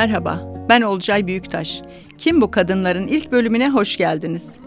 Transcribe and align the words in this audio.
Merhaba, 0.00 0.40
ben 0.68 0.80
Olcay 0.82 1.26
Büyüktaş. 1.26 1.82
Kim 2.18 2.40
bu 2.40 2.50
kadınların 2.50 3.06
ilk 3.06 3.32
bölümüne 3.32 3.70
hoş 3.70 3.96
geldiniz. 3.96 4.58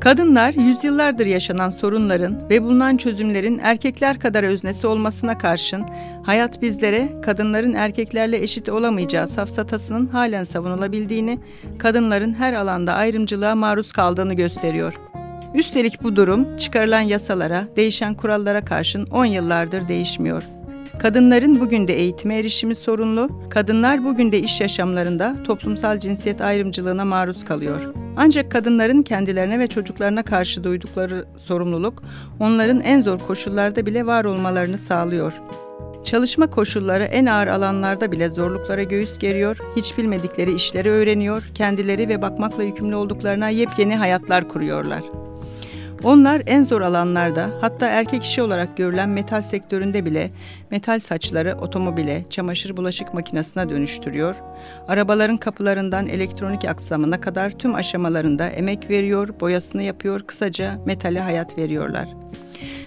Kadınlar 0.00 0.54
yüzyıllardır 0.54 1.26
yaşanan 1.26 1.70
sorunların 1.70 2.50
ve 2.50 2.62
bulunan 2.62 2.96
çözümlerin 2.96 3.60
erkekler 3.62 4.20
kadar 4.20 4.44
öznesi 4.44 4.86
olmasına 4.86 5.38
karşın 5.38 5.84
hayat 6.22 6.62
bizlere 6.62 7.08
kadınların 7.22 7.74
erkeklerle 7.74 8.42
eşit 8.42 8.68
olamayacağı 8.68 9.28
safsatasının 9.28 10.06
halen 10.06 10.44
savunulabildiğini, 10.44 11.38
kadınların 11.78 12.34
her 12.34 12.52
alanda 12.52 12.94
ayrımcılığa 12.94 13.54
maruz 13.54 13.92
kaldığını 13.92 14.34
gösteriyor. 14.34 14.94
Üstelik 15.54 16.02
bu 16.02 16.16
durum 16.16 16.56
çıkarılan 16.56 17.00
yasalara, 17.00 17.64
değişen 17.76 18.14
kurallara 18.14 18.64
karşın 18.64 19.06
10 19.06 19.24
yıllardır 19.24 19.88
değişmiyor. 19.88 20.42
Kadınların 20.98 21.60
bugün 21.60 21.88
de 21.88 21.94
eğitime 21.94 22.38
erişimi 22.38 22.74
sorunlu, 22.74 23.30
kadınlar 23.50 24.04
bugün 24.04 24.32
de 24.32 24.40
iş 24.40 24.60
yaşamlarında 24.60 25.36
toplumsal 25.44 26.00
cinsiyet 26.00 26.40
ayrımcılığına 26.40 27.04
maruz 27.04 27.44
kalıyor. 27.44 27.94
Ancak 28.16 28.52
kadınların 28.52 29.02
kendilerine 29.02 29.58
ve 29.58 29.66
çocuklarına 29.66 30.22
karşı 30.22 30.64
duydukları 30.64 31.24
sorumluluk, 31.36 32.02
onların 32.40 32.80
en 32.80 33.02
zor 33.02 33.18
koşullarda 33.18 33.86
bile 33.86 34.06
var 34.06 34.24
olmalarını 34.24 34.78
sağlıyor. 34.78 35.32
Çalışma 36.04 36.50
koşulları 36.50 37.04
en 37.04 37.26
ağır 37.26 37.46
alanlarda 37.46 38.12
bile 38.12 38.30
zorluklara 38.30 38.82
göğüs 38.82 39.18
geriyor, 39.18 39.56
hiç 39.76 39.98
bilmedikleri 39.98 40.54
işleri 40.54 40.90
öğreniyor, 40.90 41.50
kendileri 41.54 42.08
ve 42.08 42.22
bakmakla 42.22 42.62
yükümlü 42.62 42.94
olduklarına 42.94 43.48
yepyeni 43.48 43.96
hayatlar 43.96 44.48
kuruyorlar. 44.48 45.02
Onlar 46.04 46.42
en 46.46 46.62
zor 46.62 46.80
alanlarda 46.80 47.50
hatta 47.60 47.86
erkek 47.86 48.24
işi 48.24 48.42
olarak 48.42 48.76
görülen 48.76 49.08
metal 49.08 49.42
sektöründe 49.42 50.04
bile 50.04 50.30
metal 50.70 51.00
saçları 51.00 51.56
otomobile, 51.60 52.24
çamaşır 52.30 52.76
bulaşık 52.76 53.14
makinesine 53.14 53.68
dönüştürüyor. 53.68 54.34
Arabaların 54.88 55.36
kapılarından 55.36 56.08
elektronik 56.08 56.64
aksamına 56.64 57.20
kadar 57.20 57.50
tüm 57.50 57.74
aşamalarında 57.74 58.48
emek 58.48 58.90
veriyor, 58.90 59.40
boyasını 59.40 59.82
yapıyor, 59.82 60.20
kısaca 60.26 60.78
metale 60.86 61.20
hayat 61.20 61.58
veriyorlar. 61.58 62.08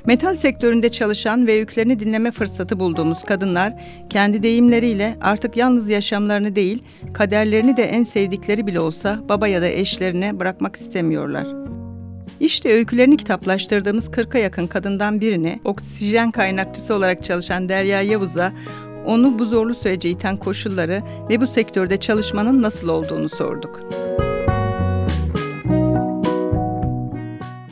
Metal 0.06 0.36
sektöründe 0.36 0.90
çalışan 0.90 1.48
ve 1.48 1.54
öykülerini 1.54 2.00
dinleme 2.00 2.32
fırsatı 2.32 2.80
bulduğumuz 2.80 3.24
kadınlar 3.24 3.74
kendi 4.10 4.44
deyimleriyle 4.44 5.18
artık 5.22 5.58
yalnız 5.58 5.90
yaşamlarını 5.90 6.56
değil, 6.56 6.84
kaderlerini 7.14 7.78
de 7.78 7.84
en 7.84 8.04
sevdikleri 8.04 8.68
bile 8.68 8.80
olsa 8.80 9.20
baba 9.30 9.48
ya 9.48 9.62
da 9.62 9.68
eşlerine 9.68 10.40
bırakmak 10.40 10.76
istemiyorlar. 10.76 11.48
İşte 12.42 12.74
öykülerini 12.74 13.18
kitaplaştırdığımız 13.18 14.08
40'a 14.08 14.40
yakın 14.40 14.68
kadından 14.68 15.22
birini 15.22 15.60
oksijen 15.66 16.32
kaynakçısı 16.32 16.96
olarak 16.96 17.24
çalışan 17.24 17.70
Derya 17.70 18.02
Yavuz'a 18.02 18.52
onu 19.06 19.40
bu 19.40 19.46
zorlu 19.46 19.76
sürece 19.76 20.10
iten 20.10 20.38
koşulları 20.38 21.02
ve 21.30 21.42
bu 21.42 21.48
sektörde 21.48 21.98
çalışmanın 21.98 22.62
nasıl 22.62 22.88
olduğunu 22.88 23.30
sorduk. 23.30 23.80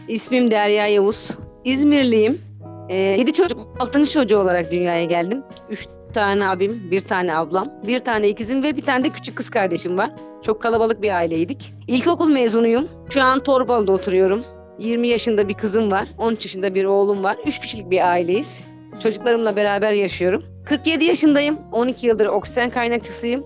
İsmim 0.08 0.52
Derya 0.52 0.88
Yavuz. 0.88 1.30
İzmirliyim. 1.66 2.42
Ee, 2.90 2.96
7 2.96 3.34
çocuk, 3.34 3.60
6. 3.80 4.06
çocuğu 4.06 4.38
olarak 4.38 4.72
dünyaya 4.72 5.06
geldim. 5.06 5.44
3 5.70 5.88
tane 6.14 6.48
abim, 6.48 6.92
bir 6.92 7.02
tane 7.02 7.36
ablam, 7.36 7.70
bir 7.88 8.00
tane 8.00 8.30
ikizim 8.30 8.64
ve 8.64 8.76
bir 8.76 8.82
tane 8.82 9.04
de 9.04 9.10
küçük 9.10 9.36
kız 9.36 9.50
kardeşim 9.50 9.98
var. 9.98 10.10
Çok 10.46 10.62
kalabalık 10.62 11.02
bir 11.02 11.16
aileydik. 11.16 11.74
İlkokul 11.88 12.30
mezunuyum. 12.30 12.88
Şu 13.10 13.22
an 13.22 13.44
Torbalı'da 13.44 13.92
oturuyorum. 13.92 14.44
20 14.80 15.08
yaşında 15.08 15.50
bir 15.50 15.54
kızım 15.54 15.92
var. 15.92 16.08
13 16.18 16.46
yaşında 16.46 16.76
bir 16.76 16.86
oğlum 16.86 17.24
var. 17.24 17.38
3 17.46 17.60
kişilik 17.60 17.92
bir 17.92 18.10
aileyiz. 18.10 18.64
Çocuklarımla 19.04 19.56
beraber 19.56 19.92
yaşıyorum. 19.92 20.44
47 20.66 21.06
yaşındayım. 21.06 21.60
12 21.72 22.08
yıldır 22.08 22.26
oksijen 22.26 22.70
kaynakçısıyım. 22.70 23.44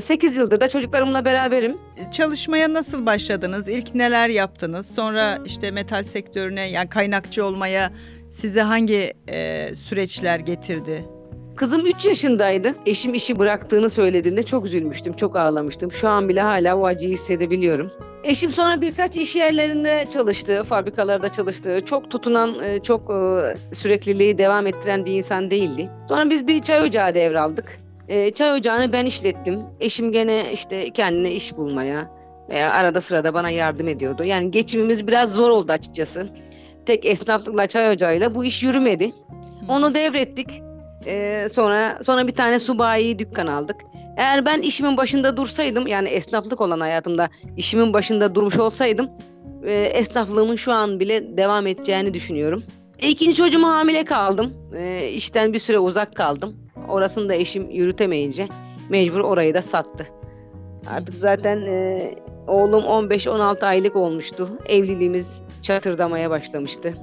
8 0.00 0.36
ee, 0.36 0.40
yıldır 0.40 0.60
da 0.60 0.68
çocuklarımla 0.68 1.24
beraberim. 1.24 1.76
Çalışmaya 2.12 2.72
nasıl 2.72 3.06
başladınız? 3.06 3.68
İlk 3.68 3.94
neler 3.94 4.28
yaptınız? 4.28 4.94
Sonra 4.94 5.38
işte 5.46 5.70
metal 5.70 6.02
sektörüne 6.02 6.70
yani 6.70 6.88
kaynakçı 6.88 7.44
olmaya 7.44 7.92
size 8.28 8.60
hangi 8.60 9.12
e, 9.28 9.68
süreçler 9.74 10.38
getirdi? 10.38 11.04
Kızım 11.56 11.86
3 11.86 12.06
yaşındaydı. 12.06 12.74
Eşim 12.86 13.14
işi 13.14 13.38
bıraktığını 13.38 13.90
söylediğinde 13.90 14.42
çok 14.42 14.66
üzülmüştüm, 14.66 15.12
çok 15.12 15.36
ağlamıştım. 15.36 15.92
Şu 15.92 16.08
an 16.08 16.28
bile 16.28 16.40
hala 16.40 16.76
o 16.76 16.86
acıyı 16.86 17.10
hissedebiliyorum. 17.10 17.90
Eşim 18.24 18.50
sonra 18.50 18.80
birkaç 18.80 19.16
iş 19.16 19.36
yerlerinde 19.36 20.04
çalıştı, 20.12 20.62
fabrikalarda 20.64 21.28
çalıştı. 21.28 21.80
Çok 21.84 22.10
tutunan, 22.10 22.62
e, 22.64 22.82
çok 22.82 23.10
e, 23.10 23.74
sürekliliği 23.74 24.38
devam 24.38 24.66
ettiren 24.66 25.04
bir 25.04 25.12
insan 25.12 25.50
değildi. 25.50 25.90
Sonra 26.08 26.30
biz 26.30 26.46
bir 26.48 26.62
çay 26.62 26.82
ocağı 26.82 27.14
devraldık. 27.14 27.78
E, 28.08 28.30
çay 28.30 28.52
ocağını 28.52 28.92
ben 28.92 29.06
işlettim. 29.06 29.58
Eşim 29.80 30.12
gene 30.12 30.52
işte 30.52 30.90
kendine 30.90 31.32
iş 31.32 31.56
bulmaya 31.56 32.10
veya 32.48 32.70
arada 32.70 33.00
sırada 33.00 33.34
bana 33.34 33.50
yardım 33.50 33.88
ediyordu. 33.88 34.24
Yani 34.24 34.50
geçimimiz 34.50 35.06
biraz 35.06 35.32
zor 35.32 35.50
oldu 35.50 35.72
açıkçası. 35.72 36.28
Tek 36.86 37.06
esnaflıkla 37.06 37.66
çay 37.66 37.90
ocağıyla 37.90 38.34
bu 38.34 38.44
iş 38.44 38.62
yürümedi. 38.62 39.12
Onu 39.68 39.94
devrettik. 39.94 40.48
Ee, 41.06 41.46
sonra 41.52 41.98
sonra 42.02 42.26
bir 42.26 42.34
tane 42.34 42.58
subayi 42.58 43.18
dükkan 43.18 43.46
aldık. 43.46 43.76
Eğer 44.16 44.46
ben 44.46 44.62
işimin 44.62 44.96
başında 44.96 45.36
dursaydım 45.36 45.86
yani 45.86 46.08
esnaflık 46.08 46.60
olan 46.60 46.80
hayatımda 46.80 47.28
işimin 47.56 47.92
başında 47.92 48.34
durmuş 48.34 48.58
olsaydım 48.58 49.10
e, 49.64 49.72
esnaflığımın 49.72 50.56
şu 50.56 50.72
an 50.72 51.00
bile 51.00 51.36
devam 51.36 51.66
edeceğini 51.66 52.14
düşünüyorum. 52.14 52.64
E, 52.98 53.08
ikinci 53.08 53.36
çocuğuma 53.36 53.68
hamile 53.68 54.04
kaldım. 54.04 54.52
E, 54.76 55.08
işten 55.08 55.52
bir 55.52 55.58
süre 55.58 55.78
uzak 55.78 56.14
kaldım. 56.14 56.56
Orasını 56.88 57.28
da 57.28 57.34
eşim 57.34 57.70
yürütemeyince 57.70 58.48
mecbur 58.90 59.20
orayı 59.20 59.54
da 59.54 59.62
sattı. 59.62 60.06
Artık 60.90 61.14
zaten 61.14 61.60
e, 61.60 62.14
oğlum 62.46 62.84
15-16 62.84 63.66
aylık 63.66 63.96
olmuştu. 63.96 64.48
Evliliğimiz 64.68 65.42
çatırdamaya 65.62 66.30
başlamıştı. 66.30 66.94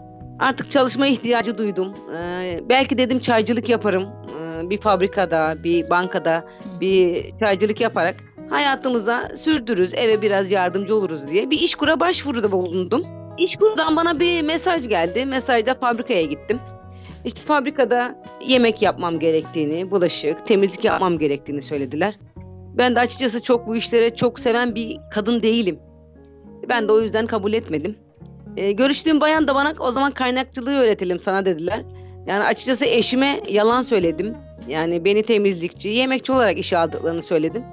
Artık 0.41 0.71
çalışma 0.71 1.07
ihtiyacı 1.07 1.57
duydum. 1.57 1.93
Ee, 2.17 2.59
belki 2.69 2.97
dedim 2.97 3.19
çaycılık 3.19 3.69
yaparım. 3.69 4.03
Ee, 4.03 4.69
bir 4.69 4.77
fabrikada, 4.77 5.55
bir 5.63 5.89
bankada 5.89 6.45
bir 6.81 7.25
çaycılık 7.39 7.81
yaparak 7.81 8.15
hayatımıza 8.49 9.29
sürdürürüz, 9.35 9.93
eve 9.93 10.21
biraz 10.21 10.51
yardımcı 10.51 10.95
oluruz 10.95 11.27
diye 11.27 11.49
bir 11.49 11.59
iş 11.59 11.75
kura 11.75 11.99
başvuruda 11.99 12.51
bulundum. 12.51 13.05
İş 13.37 13.55
kurdan 13.55 13.95
bana 13.95 14.19
bir 14.19 14.41
mesaj 14.41 14.87
geldi. 14.87 15.25
Mesajda 15.25 15.73
fabrikaya 15.73 16.25
gittim. 16.25 16.59
İşte 17.25 17.41
fabrikada 17.41 18.15
yemek 18.47 18.81
yapmam 18.81 19.19
gerektiğini, 19.19 19.91
bulaşık, 19.91 20.47
temizlik 20.47 20.85
yapmam 20.85 21.17
gerektiğini 21.17 21.61
söylediler. 21.61 22.19
Ben 22.77 22.95
de 22.95 22.99
açıkçası 22.99 23.43
çok 23.43 23.67
bu 23.67 23.75
işlere 23.75 24.15
çok 24.15 24.39
seven 24.39 24.75
bir 24.75 24.97
kadın 25.11 25.41
değilim. 25.41 25.79
Ben 26.69 26.87
de 26.87 26.91
o 26.91 27.01
yüzden 27.01 27.27
kabul 27.27 27.53
etmedim. 27.53 27.95
E, 28.57 28.71
görüştüğüm 28.71 29.21
bayan 29.21 29.47
da 29.47 29.55
bana 29.55 29.73
o 29.79 29.91
zaman 29.91 30.11
kaynakçılığı 30.11 30.73
öğretelim 30.73 31.19
sana 31.19 31.45
dediler. 31.45 31.81
Yani 32.27 32.43
açıkçası 32.43 32.85
eşime 32.85 33.39
yalan 33.49 33.81
söyledim. 33.81 34.35
Yani 34.67 35.05
beni 35.05 35.23
temizlikçi, 35.23 35.89
yemekçi 35.89 36.31
olarak 36.31 36.57
işe 36.57 36.77
aldıklarını 36.77 37.21
söyledim. 37.21 37.63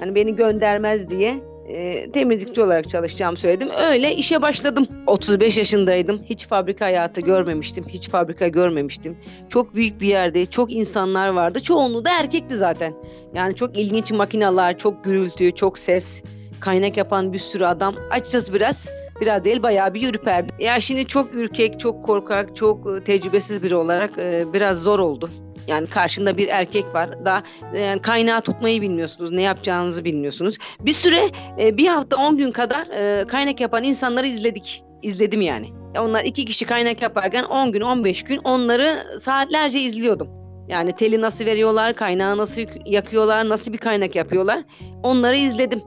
Yani 0.00 0.14
beni 0.14 0.36
göndermez 0.36 1.10
diye 1.10 1.42
e, 1.68 2.10
temizlikçi 2.10 2.62
olarak 2.62 2.90
çalışacağımı 2.90 3.36
söyledim. 3.36 3.68
Öyle 3.90 4.14
işe 4.14 4.42
başladım. 4.42 4.88
35 5.06 5.56
yaşındaydım. 5.56 6.22
Hiç 6.24 6.46
fabrika 6.46 6.84
hayatı 6.84 7.20
görmemiştim. 7.20 7.84
Hiç 7.88 8.08
fabrika 8.08 8.48
görmemiştim. 8.48 9.16
Çok 9.48 9.74
büyük 9.74 10.00
bir 10.00 10.08
yerde 10.08 10.46
çok 10.46 10.72
insanlar 10.72 11.28
vardı. 11.28 11.60
Çoğunluğu 11.60 12.04
da 12.04 12.10
erkekti 12.20 12.56
zaten. 12.56 12.94
Yani 13.34 13.54
çok 13.54 13.78
ilginç 13.78 14.10
makineler, 14.10 14.78
çok 14.78 15.04
gürültü, 15.04 15.54
çok 15.54 15.78
ses, 15.78 16.22
kaynak 16.60 16.96
yapan 16.96 17.32
bir 17.32 17.38
sürü 17.38 17.64
adam. 17.64 17.94
Açıkçası 18.10 18.54
biraz 18.54 18.88
biraz 19.20 19.44
değil 19.44 19.62
bayağı 19.62 19.94
bir 19.94 20.14
ürperdi. 20.14 20.52
Ya 20.58 20.80
şimdi 20.80 21.06
çok 21.06 21.34
ürkek, 21.34 21.80
çok 21.80 22.04
korkak, 22.04 22.56
çok 22.56 22.92
e, 22.92 23.04
tecrübesiz 23.04 23.62
biri 23.62 23.76
olarak 23.76 24.18
e, 24.18 24.44
biraz 24.52 24.78
zor 24.78 24.98
oldu. 24.98 25.30
Yani 25.66 25.86
karşında 25.86 26.36
bir 26.36 26.48
erkek 26.48 26.94
var. 26.94 27.24
Daha 27.24 27.42
yani 27.74 28.02
kaynağı 28.02 28.40
tutmayı 28.40 28.82
bilmiyorsunuz. 28.82 29.30
Ne 29.30 29.42
yapacağınızı 29.42 30.04
bilmiyorsunuz. 30.04 30.58
Bir 30.80 30.92
süre 30.92 31.20
e, 31.58 31.76
bir 31.76 31.86
hafta 31.86 32.16
on 32.16 32.36
gün 32.36 32.52
kadar 32.52 32.88
kaynak 33.28 33.60
yapan 33.60 33.84
insanları 33.84 34.26
izledik. 34.26 34.82
İzledim 35.02 35.40
yani. 35.40 35.66
Onlar 36.00 36.24
iki 36.24 36.44
kişi 36.44 36.64
kaynak 36.64 37.02
yaparken 37.02 37.44
10 37.44 37.72
gün 37.72 37.80
15 37.80 38.22
gün 38.22 38.40
onları 38.44 38.98
saatlerce 39.20 39.80
izliyordum. 39.80 40.28
Yani 40.68 40.96
teli 40.96 41.20
nasıl 41.20 41.44
veriyorlar, 41.44 41.92
kaynağı 41.92 42.36
nasıl 42.36 42.62
yakıyorlar, 42.84 43.48
nasıl 43.48 43.72
bir 43.72 43.78
kaynak 43.78 44.16
yapıyorlar. 44.16 44.62
Onları 45.02 45.36
izledim. 45.36 45.82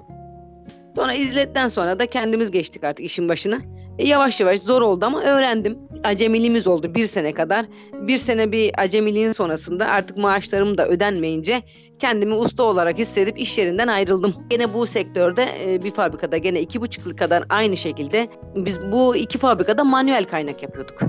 Sonra 0.96 1.14
izletten 1.14 1.68
sonra 1.68 2.00
da 2.00 2.06
kendimiz 2.06 2.52
geçtik 2.52 2.84
artık 2.84 3.06
işin 3.06 3.30
başına. 3.30 3.60
E, 4.00 4.08
yavaş 4.08 4.40
yavaş 4.40 4.62
zor 4.62 4.82
oldu 4.82 5.06
ama 5.06 5.22
öğrendim. 5.22 5.78
Acemiliğimiz 6.04 6.68
oldu 6.68 6.96
bir 6.96 7.08
sene 7.08 7.34
kadar. 7.34 7.66
Bir 7.94 8.18
sene 8.18 8.52
bir 8.52 8.72
acemiliğin 8.78 9.32
sonrasında 9.32 9.88
artık 9.88 10.18
maaşlarım 10.18 10.78
da 10.78 10.88
ödenmeyince 10.88 11.62
kendimi 12.00 12.34
usta 12.34 12.64
olarak 12.64 12.98
hissedip 12.98 13.40
iş 13.40 13.58
yerinden 13.58 13.88
ayrıldım. 13.88 14.36
Gene 14.50 14.74
bu 14.74 14.86
sektörde 14.86 15.46
e, 15.66 15.84
bir 15.84 15.92
fabrikada 15.92 16.38
gene 16.38 16.62
iki 16.62 16.82
buçuk 16.82 17.06
yıl 17.06 17.18
kadar 17.18 17.44
aynı 17.50 17.78
şekilde 17.78 18.28
biz 18.56 18.92
bu 18.92 19.16
iki 19.16 19.38
fabrikada 19.38 19.84
manuel 19.84 20.24
kaynak 20.24 20.64
yapıyorduk. 20.64 21.00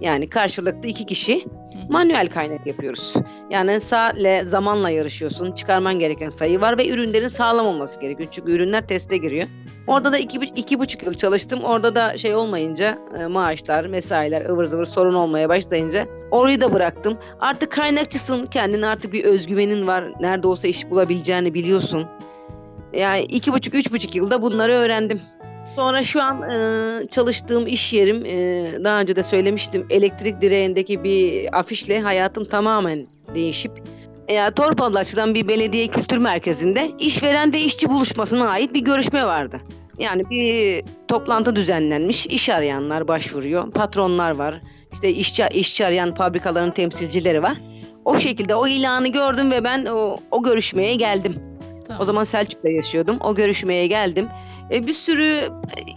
Yani 0.00 0.28
karşılıklı 0.28 0.88
iki 0.88 1.06
kişi 1.06 1.44
manuel 1.92 2.26
kaynak 2.26 2.66
yapıyoruz. 2.66 3.14
Yani 3.50 3.80
saatle 3.80 4.44
zamanla 4.44 4.90
yarışıyorsun. 4.90 5.52
Çıkarman 5.52 5.98
gereken 5.98 6.28
sayı 6.28 6.60
var 6.60 6.78
ve 6.78 6.88
ürünlerin 6.88 7.28
sağlam 7.28 7.66
olması 7.66 8.00
gerekiyor. 8.00 8.28
Çünkü 8.32 8.52
ürünler 8.52 8.86
teste 8.86 9.16
giriyor. 9.16 9.46
Orada 9.86 10.12
da 10.12 10.18
iki, 10.18 10.38
iki 10.38 10.78
buçuk 10.78 11.02
yıl 11.02 11.14
çalıştım. 11.14 11.62
Orada 11.62 11.94
da 11.94 12.16
şey 12.16 12.34
olmayınca 12.34 12.98
e, 13.18 13.26
maaşlar, 13.26 13.86
mesailer, 13.86 14.44
ıvır 14.44 14.64
zıvır 14.64 14.84
sorun 14.84 15.14
olmaya 15.14 15.48
başlayınca 15.48 16.06
orayı 16.30 16.60
da 16.60 16.72
bıraktım. 16.72 17.18
Artık 17.40 17.72
kaynakçısın. 17.72 18.46
Kendine 18.46 18.86
artık 18.86 19.12
bir 19.12 19.24
özgüvenin 19.24 19.86
var. 19.86 20.04
Nerede 20.20 20.48
olsa 20.48 20.68
iş 20.68 20.90
bulabileceğini 20.90 21.54
biliyorsun. 21.54 22.06
Yani 22.92 23.22
iki 23.22 23.52
buçuk, 23.52 23.74
üç 23.74 23.92
buçuk 23.92 24.14
yılda 24.14 24.42
bunları 24.42 24.72
öğrendim. 24.72 25.20
Sonra 25.76 26.04
şu 26.04 26.22
an 26.22 26.50
e, 26.50 27.06
çalıştığım 27.06 27.66
iş 27.66 27.92
yerim 27.92 28.24
e, 28.24 28.84
daha 28.84 29.00
önce 29.00 29.16
de 29.16 29.22
söylemiştim 29.22 29.86
elektrik 29.90 30.40
direğindeki 30.40 31.04
bir 31.04 31.48
afişle 31.58 32.00
hayatım 32.00 32.44
tamamen 32.44 33.06
değişip 33.34 33.72
e, 34.28 34.50
Torpalıç'tan 34.50 35.34
bir 35.34 35.48
belediye 35.48 35.86
kültür 35.86 36.16
merkezinde 36.16 36.90
işveren 36.98 37.52
ve 37.52 37.60
işçi 37.60 37.88
buluşmasına 37.88 38.48
ait 38.48 38.74
bir 38.74 38.80
görüşme 38.80 39.24
vardı. 39.24 39.60
Yani 39.98 40.30
bir 40.30 40.84
toplantı 41.08 41.56
düzenlenmiş, 41.56 42.26
iş 42.26 42.48
arayanlar 42.48 43.08
başvuruyor, 43.08 43.70
patronlar 43.70 44.30
var, 44.30 44.60
işte 44.92 45.10
işçi, 45.10 45.44
işçi 45.52 45.86
arayan 45.86 46.14
fabrikaların 46.14 46.70
temsilcileri 46.70 47.42
var. 47.42 47.56
O 48.04 48.18
şekilde 48.18 48.54
o 48.54 48.66
ilanı 48.66 49.08
gördüm 49.08 49.50
ve 49.50 49.64
ben 49.64 49.86
o, 49.86 50.16
o 50.30 50.42
görüşmeye 50.42 50.94
geldim. 50.94 51.34
Tamam. 51.86 52.02
O 52.02 52.04
zaman 52.04 52.24
Selçuk'ta 52.24 52.68
yaşıyordum. 52.68 53.18
O 53.20 53.34
görüşmeye 53.34 53.86
geldim. 53.86 54.28
E, 54.72 54.86
bir 54.86 54.92
sürü 54.92 55.48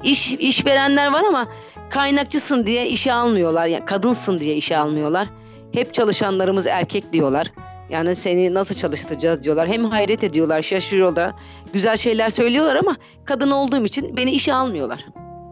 iş 0.03 0.31
işverenler 0.33 1.07
var 1.07 1.23
ama 1.27 1.47
kaynakçısın 1.89 2.65
diye 2.65 2.87
işe 2.87 3.13
almıyorlar. 3.13 3.67
Yani 3.67 3.85
kadınsın 3.85 4.39
diye 4.39 4.55
işe 4.55 4.77
almıyorlar. 4.77 5.27
Hep 5.71 5.93
çalışanlarımız 5.93 6.67
erkek 6.67 7.13
diyorlar. 7.13 7.51
Yani 7.89 8.15
seni 8.15 8.53
nasıl 8.53 8.75
çalıştıracağız 8.75 9.43
diyorlar. 9.43 9.67
Hem 9.67 9.85
hayret 9.85 10.23
ediyorlar, 10.23 10.61
şaşırıyorlar. 10.61 11.33
Güzel 11.73 11.97
şeyler 11.97 12.29
söylüyorlar 12.29 12.75
ama 12.75 12.95
kadın 13.25 13.51
olduğum 13.51 13.85
için 13.85 14.17
beni 14.17 14.31
işe 14.31 14.53
almıyorlar. 14.53 15.05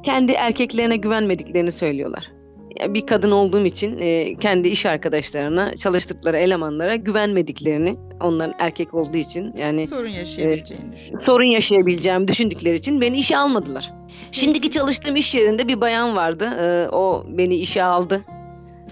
Kendi 0.03 0.31
erkeklerine 0.31 0.97
güvenmediklerini 0.97 1.71
söylüyorlar 1.71 2.42
bir 2.89 3.05
kadın 3.05 3.31
olduğum 3.31 3.65
için 3.65 3.97
e, 3.99 4.35
kendi 4.35 4.67
iş 4.67 4.85
arkadaşlarına, 4.85 5.77
çalıştıkları 5.77 6.37
elemanlara 6.37 6.95
güvenmediklerini, 6.95 7.97
onların 8.21 8.55
erkek 8.59 8.93
olduğu 8.93 9.17
için 9.17 9.53
yani 9.57 9.87
sorun 9.87 10.09
yaşayabileceğini 10.09 10.95
e. 11.13 11.17
Sorun 11.17 11.51
yaşayabileceğimi 11.51 12.27
düşündükleri 12.27 12.75
için 12.75 13.01
beni 13.01 13.17
işe 13.17 13.37
almadılar. 13.37 13.93
Şimdiki 14.31 14.69
çalıştığım 14.69 15.15
iş 15.15 15.35
yerinde 15.35 15.67
bir 15.67 15.81
bayan 15.81 16.15
vardı. 16.15 16.45
E, 16.59 16.89
o 16.89 17.25
beni 17.27 17.55
işe 17.55 17.83
aldı. 17.83 18.21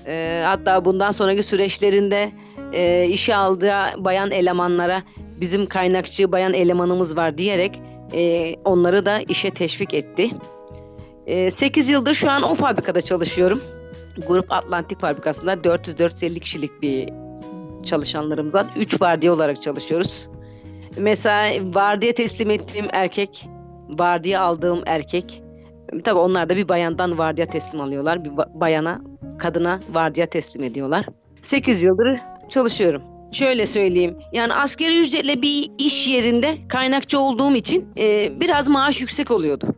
E, 0.07 0.43
hatta 0.45 0.85
bundan 0.85 1.11
sonraki 1.11 1.43
süreçlerinde 1.43 2.31
e, 2.73 3.07
işe 3.07 3.35
aldığı 3.35 3.73
bayan 3.97 4.31
elemanlara 4.31 5.03
bizim 5.41 5.65
kaynakçı 5.65 6.31
bayan 6.31 6.53
elemanımız 6.53 7.17
var 7.17 7.37
diyerek 7.37 7.79
e, 8.13 8.55
onları 8.65 9.05
da 9.05 9.21
işe 9.21 9.51
teşvik 9.51 9.93
etti. 9.93 10.29
8 11.27 11.89
ee, 11.89 11.91
yıldır 11.91 12.13
şu 12.13 12.29
an 12.29 12.43
o 12.43 12.55
fabrikada 12.55 13.01
çalışıyorum. 13.01 13.61
Grup 14.27 14.51
Atlantik 14.51 14.99
fabrikasında 14.99 15.53
400-450 15.53 16.39
kişilik 16.39 16.81
bir 16.81 17.09
çalışanlarımız 17.83 18.53
var. 18.53 18.65
3 18.77 19.01
vardiya 19.01 19.33
olarak 19.33 19.61
çalışıyoruz. 19.61 20.27
Mesela 20.97 21.73
vardiya 21.73 22.13
teslim 22.13 22.49
ettiğim 22.49 22.85
erkek, 22.91 23.49
vardiya 23.89 24.41
aldığım 24.41 24.83
erkek. 24.85 25.43
Tabii 26.03 26.19
onlar 26.19 26.49
da 26.49 26.57
bir 26.57 26.69
bayandan 26.69 27.17
vardiya 27.17 27.47
teslim 27.47 27.81
alıyorlar. 27.81 28.25
Bir 28.25 28.31
bayana, 28.37 29.01
kadına 29.39 29.79
vardiya 29.93 30.25
teslim 30.25 30.63
ediyorlar. 30.63 31.05
8 31.41 31.83
yıldır 31.83 32.19
çalışıyorum. 32.49 33.01
Şöyle 33.31 33.67
söyleyeyim. 33.67 34.17
Yani 34.33 34.53
askeri 34.53 34.99
ücretle 34.99 35.41
bir 35.41 35.71
iş 35.77 36.07
yerinde 36.07 36.57
kaynakçı 36.67 37.19
olduğum 37.19 37.55
için 37.55 37.89
e, 37.97 38.39
biraz 38.39 38.67
maaş 38.67 39.01
yüksek 39.01 39.31
oluyordu. 39.31 39.75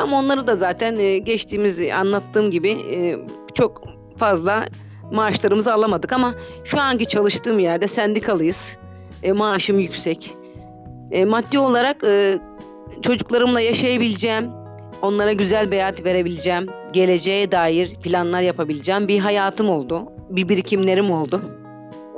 Ama 0.00 0.18
onları 0.18 0.46
da 0.46 0.56
zaten 0.56 0.96
e, 0.96 1.18
geçtiğimiz 1.18 1.78
anlattığım 1.94 2.50
gibi 2.50 2.70
e, 2.70 3.16
çok 3.54 3.82
fazla 4.16 4.66
maaşlarımızı 5.12 5.72
alamadık 5.72 6.12
ama 6.12 6.34
şu 6.64 6.80
anki 6.80 7.06
çalıştığım 7.06 7.58
yerde 7.58 7.88
sendikalıyız. 7.88 8.76
E, 9.22 9.32
maaşım 9.32 9.78
yüksek. 9.78 10.34
E, 11.10 11.24
maddi 11.24 11.58
olarak 11.58 12.04
e, 12.04 12.38
çocuklarımla 13.02 13.60
yaşayabileceğim, 13.60 14.50
onlara 15.02 15.32
güzel 15.32 15.70
bir 15.70 15.76
hayat 15.76 16.04
verebileceğim, 16.04 16.66
geleceğe 16.92 17.52
dair 17.52 17.94
planlar 17.94 18.42
yapabileceğim 18.42 19.08
bir 19.08 19.18
hayatım 19.18 19.70
oldu. 19.70 20.12
Bir 20.30 20.48
birikimlerim 20.48 21.10
oldu. 21.10 21.42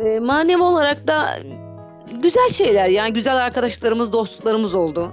E, 0.05 0.21
manevi 0.21 0.63
olarak 0.63 1.07
da 1.07 1.27
güzel 2.23 2.49
şeyler 2.49 2.89
yani 2.89 3.13
güzel 3.13 3.37
arkadaşlarımız, 3.37 4.13
dostluklarımız 4.13 4.75
oldu. 4.75 5.13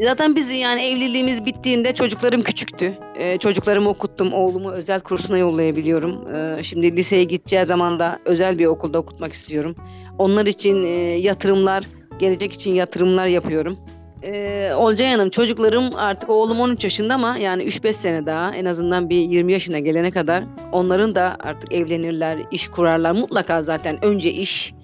Zaten 0.00 0.36
biz 0.36 0.50
yani 0.50 0.82
evliliğimiz 0.82 1.46
bittiğinde 1.46 1.94
çocuklarım 1.94 2.42
küçüktü. 2.42 2.98
Ee, 3.18 3.38
çocuklarımı 3.38 3.88
okuttum. 3.88 4.32
Oğlumu 4.32 4.70
özel 4.70 5.00
kursuna 5.00 5.38
yollayabiliyorum. 5.38 6.34
Ee, 6.34 6.62
şimdi 6.62 6.96
liseye 6.96 7.24
gideceği 7.24 7.64
zaman 7.64 7.98
da 7.98 8.18
özel 8.24 8.58
bir 8.58 8.66
okulda 8.66 8.98
okutmak 8.98 9.32
istiyorum. 9.32 9.76
Onlar 10.18 10.46
için 10.46 10.84
e, 10.84 10.88
yatırımlar, 11.18 11.84
gelecek 12.18 12.52
için 12.52 12.74
yatırımlar 12.74 13.26
yapıyorum. 13.26 13.78
Ee, 14.22 14.72
Olcay 14.76 15.10
Hanım 15.10 15.30
çocuklarım 15.30 15.90
artık 15.96 16.30
oğlum 16.30 16.60
13 16.60 16.84
yaşında 16.84 17.14
ama 17.14 17.36
yani 17.36 17.62
3-5 17.62 17.92
sene 17.92 18.26
daha 18.26 18.54
en 18.54 18.64
azından 18.64 19.10
bir 19.10 19.16
20 19.16 19.52
yaşına 19.52 19.78
gelene 19.78 20.10
kadar 20.10 20.44
onların 20.72 21.14
da 21.14 21.36
artık 21.40 21.72
evlenirler, 21.72 22.38
iş 22.50 22.68
kurarlar. 22.68 23.12
Mutlaka 23.12 23.62
zaten 23.62 24.04
önce 24.04 24.32
iş, 24.32 24.74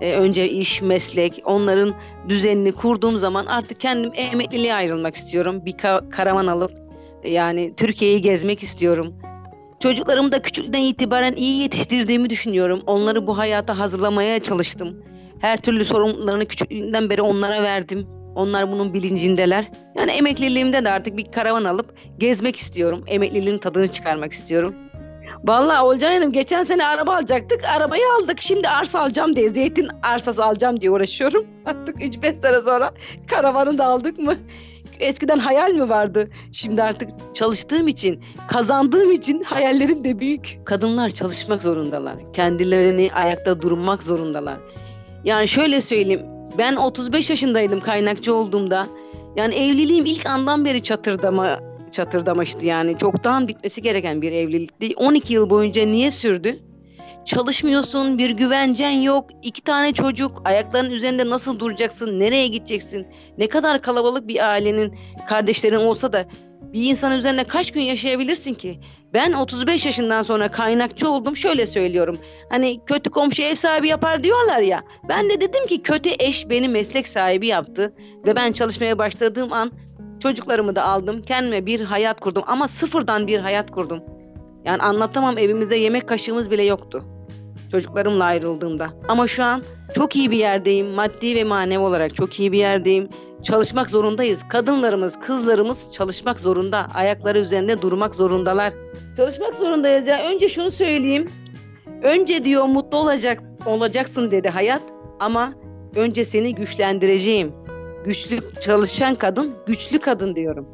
e, 0.00 0.12
önce 0.12 0.50
iş, 0.50 0.82
meslek, 0.82 1.42
onların 1.44 1.94
düzenini 2.28 2.72
kurduğum 2.72 3.16
zaman 3.16 3.46
artık 3.46 3.80
kendim 3.80 4.10
emekliliğe 4.14 4.74
ayrılmak 4.74 5.16
istiyorum. 5.16 5.62
Bir 5.64 5.72
ka- 5.72 6.10
karavan 6.10 6.46
alıp 6.46 6.72
yani 7.24 7.74
Türkiye'yi 7.76 8.20
gezmek 8.20 8.62
istiyorum. 8.62 9.14
Çocuklarımı 9.80 10.32
da 10.32 10.42
küçükten 10.42 10.82
itibaren 10.82 11.32
iyi 11.32 11.62
yetiştirdiğimi 11.62 12.30
düşünüyorum. 12.30 12.82
Onları 12.86 13.26
bu 13.26 13.38
hayata 13.38 13.78
hazırlamaya 13.78 14.38
çalıştım. 14.38 15.02
Her 15.40 15.56
türlü 15.56 15.84
sorumluluklarını 15.84 16.46
küçüklüğünden 16.46 17.10
beri 17.10 17.22
onlara 17.22 17.62
verdim. 17.62 18.06
Onlar 18.34 18.72
bunun 18.72 18.94
bilincindeler. 18.94 19.70
Yani 19.96 20.10
emekliliğimde 20.10 20.84
de 20.84 20.90
artık 20.90 21.16
bir 21.16 21.32
karavan 21.32 21.64
alıp 21.64 21.94
gezmek 22.18 22.56
istiyorum. 22.56 23.04
Emekliliğin 23.06 23.58
tadını 23.58 23.88
çıkarmak 23.88 24.32
istiyorum. 24.32 24.74
Vallahi 25.44 25.82
Olcan 25.82 26.12
Hanım 26.12 26.32
geçen 26.32 26.62
sene 26.62 26.86
araba 26.86 27.14
alacaktık. 27.14 27.64
Arabayı 27.64 28.02
aldık. 28.18 28.40
Şimdi 28.40 28.68
arsa 28.68 29.00
alacağım 29.00 29.36
diye 29.36 29.48
zeytin 29.48 29.88
arsası 30.02 30.44
alacağım 30.44 30.80
diye 30.80 30.90
uğraşıyorum. 30.90 31.46
Artık 31.66 31.96
3-5 31.96 32.40
sene 32.40 32.60
sonra 32.60 32.92
karavanı 33.30 33.78
da 33.78 33.86
aldık 33.86 34.18
mı? 34.18 34.34
Eskiden 35.00 35.38
hayal 35.38 35.70
mi 35.70 35.88
vardı? 35.88 36.30
Şimdi 36.52 36.82
artık 36.82 37.10
çalıştığım 37.34 37.88
için, 37.88 38.24
kazandığım 38.48 39.12
için 39.12 39.42
hayallerim 39.42 40.04
de 40.04 40.18
büyük. 40.18 40.58
Kadınlar 40.64 41.10
çalışmak 41.10 41.62
zorundalar. 41.62 42.14
Kendilerini 42.32 43.10
ayakta 43.14 43.62
durmak 43.62 44.02
zorundalar. 44.02 44.56
Yani 45.24 45.48
şöyle 45.48 45.80
söyleyeyim. 45.80 46.22
Ben 46.58 46.76
35 46.76 47.30
yaşındaydım 47.30 47.80
kaynakçı 47.80 48.34
olduğumda. 48.34 48.86
Yani 49.36 49.54
evliliğim 49.54 50.06
ilk 50.06 50.26
andan 50.26 50.64
beri 50.64 50.82
çatırdama 50.82 51.58
çatırdamıştı 51.92 52.66
yani. 52.66 52.98
Çoktan 52.98 53.48
bitmesi 53.48 53.82
gereken 53.82 54.22
bir 54.22 54.32
evlilikti. 54.32 54.92
12 54.96 55.34
yıl 55.34 55.50
boyunca 55.50 55.86
niye 55.86 56.10
sürdü? 56.10 56.58
Çalışmıyorsun, 57.24 58.18
bir 58.18 58.30
güvencen 58.30 58.90
yok, 58.90 59.30
iki 59.42 59.62
tane 59.62 59.92
çocuk, 59.92 60.42
ayakların 60.44 60.90
üzerinde 60.90 61.30
nasıl 61.30 61.58
duracaksın, 61.58 62.20
nereye 62.20 62.46
gideceksin? 62.46 63.06
Ne 63.38 63.48
kadar 63.48 63.82
kalabalık 63.82 64.28
bir 64.28 64.50
ailenin 64.50 64.94
kardeşlerin 65.28 65.76
olsa 65.76 66.12
da 66.12 66.28
bir 66.72 66.90
insan 66.90 67.12
üzerine 67.12 67.44
kaç 67.44 67.70
gün 67.70 67.80
yaşayabilirsin 67.80 68.54
ki? 68.54 68.80
Ben 69.14 69.32
35 69.32 69.86
yaşından 69.86 70.22
sonra 70.22 70.48
kaynakçı 70.48 71.08
oldum. 71.08 71.36
Şöyle 71.36 71.66
söylüyorum. 71.66 72.18
Hani 72.50 72.80
kötü 72.86 73.10
komşu 73.10 73.42
ev 73.42 73.54
sahibi 73.54 73.88
yapar 73.88 74.22
diyorlar 74.22 74.60
ya. 74.60 74.82
Ben 75.08 75.30
de 75.30 75.40
dedim 75.40 75.66
ki 75.66 75.82
kötü 75.82 76.10
eş 76.18 76.48
beni 76.50 76.68
meslek 76.68 77.08
sahibi 77.08 77.46
yaptı 77.46 77.94
ve 78.26 78.36
ben 78.36 78.52
çalışmaya 78.52 78.98
başladığım 78.98 79.52
an 79.52 79.72
Çocuklarımı 80.20 80.76
da 80.76 80.84
aldım. 80.84 81.22
Kendime 81.22 81.66
bir 81.66 81.80
hayat 81.80 82.20
kurdum 82.20 82.42
ama 82.46 82.68
sıfırdan 82.68 83.26
bir 83.26 83.38
hayat 83.38 83.70
kurdum. 83.70 84.00
Yani 84.64 84.82
anlatamam 84.82 85.38
evimizde 85.38 85.76
yemek 85.76 86.08
kaşığımız 86.08 86.50
bile 86.50 86.62
yoktu. 86.62 87.04
Çocuklarımla 87.70 88.24
ayrıldığımda. 88.24 88.88
Ama 89.08 89.26
şu 89.26 89.44
an 89.44 89.62
çok 89.94 90.16
iyi 90.16 90.30
bir 90.30 90.36
yerdeyim. 90.36 90.86
Maddi 90.86 91.36
ve 91.36 91.44
manevi 91.44 91.78
olarak 91.78 92.14
çok 92.14 92.40
iyi 92.40 92.52
bir 92.52 92.58
yerdeyim. 92.58 93.08
Çalışmak 93.42 93.90
zorundayız. 93.90 94.42
Kadınlarımız, 94.48 95.20
kızlarımız 95.20 95.92
çalışmak 95.92 96.40
zorunda. 96.40 96.86
Ayakları 96.94 97.38
üzerinde 97.38 97.82
durmak 97.82 98.14
zorundalar. 98.14 98.72
Çalışmak 99.16 99.54
zorundayız 99.54 100.06
ya. 100.06 100.30
Önce 100.30 100.48
şunu 100.48 100.70
söyleyeyim. 100.70 101.30
Önce 102.02 102.44
diyor 102.44 102.64
mutlu 102.64 102.98
olacak 102.98 103.40
olacaksın 103.66 104.30
dedi 104.30 104.48
hayat 104.48 104.82
ama 105.20 105.52
önce 105.96 106.24
seni 106.24 106.54
güçlendireceğim 106.54 107.52
güçlü 108.08 108.40
çalışan 108.60 109.14
kadın, 109.14 109.54
güçlü 109.66 109.98
kadın 109.98 110.36
diyorum. 110.36 110.68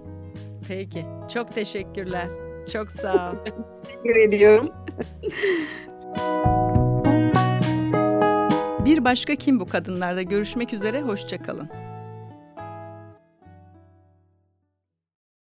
Peki. 0.68 1.06
Çok 1.34 1.54
teşekkürler. 1.54 2.26
Çok 2.72 2.90
sağ 2.90 3.32
ol. 3.32 3.36
Teşekkür 3.84 4.16
ediyorum. 4.16 4.70
Bir 8.84 9.04
başka 9.04 9.34
kim 9.34 9.60
bu 9.60 9.66
kadınlarda 9.66 10.22
görüşmek 10.22 10.72
üzere 10.72 11.02
hoşçakalın. 11.02 11.68